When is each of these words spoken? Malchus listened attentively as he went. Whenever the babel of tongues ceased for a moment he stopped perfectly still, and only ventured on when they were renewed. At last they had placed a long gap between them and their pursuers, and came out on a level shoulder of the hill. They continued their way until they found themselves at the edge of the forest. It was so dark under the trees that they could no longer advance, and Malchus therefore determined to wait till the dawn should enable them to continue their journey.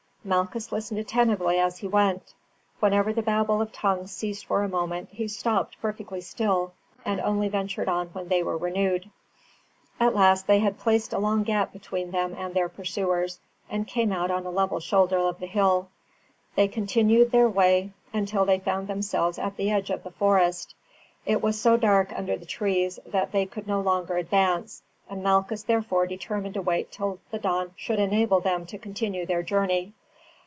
Malchus 0.23 0.71
listened 0.71 0.99
attentively 0.99 1.57
as 1.57 1.79
he 1.79 1.87
went. 1.87 2.35
Whenever 2.79 3.11
the 3.11 3.23
babel 3.23 3.59
of 3.59 3.71
tongues 3.71 4.11
ceased 4.11 4.45
for 4.45 4.61
a 4.63 4.69
moment 4.69 5.09
he 5.11 5.27
stopped 5.27 5.81
perfectly 5.81 6.21
still, 6.21 6.71
and 7.03 7.19
only 7.21 7.47
ventured 7.49 7.89
on 7.89 8.05
when 8.09 8.27
they 8.27 8.43
were 8.43 8.55
renewed. 8.55 9.09
At 9.99 10.13
last 10.13 10.45
they 10.45 10.59
had 10.59 10.77
placed 10.77 11.11
a 11.11 11.17
long 11.17 11.41
gap 11.41 11.73
between 11.73 12.11
them 12.11 12.35
and 12.37 12.53
their 12.53 12.69
pursuers, 12.69 13.39
and 13.67 13.87
came 13.87 14.11
out 14.11 14.29
on 14.29 14.45
a 14.45 14.51
level 14.51 14.79
shoulder 14.79 15.17
of 15.17 15.39
the 15.39 15.47
hill. 15.47 15.89
They 16.53 16.67
continued 16.67 17.31
their 17.31 17.49
way 17.49 17.89
until 18.13 18.45
they 18.45 18.59
found 18.59 18.87
themselves 18.87 19.39
at 19.39 19.57
the 19.57 19.71
edge 19.71 19.89
of 19.89 20.03
the 20.03 20.11
forest. 20.11 20.75
It 21.25 21.41
was 21.41 21.59
so 21.59 21.77
dark 21.77 22.13
under 22.13 22.37
the 22.37 22.45
trees 22.45 22.99
that 23.07 23.31
they 23.31 23.47
could 23.47 23.65
no 23.65 23.81
longer 23.81 24.17
advance, 24.17 24.83
and 25.09 25.23
Malchus 25.23 25.63
therefore 25.63 26.05
determined 26.05 26.53
to 26.53 26.61
wait 26.61 26.91
till 26.91 27.17
the 27.31 27.39
dawn 27.39 27.73
should 27.75 27.97
enable 27.99 28.39
them 28.39 28.67
to 28.67 28.77
continue 28.77 29.25
their 29.25 29.41
journey. 29.41 29.93